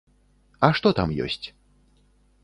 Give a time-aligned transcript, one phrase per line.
[0.67, 1.45] А што там ёсць?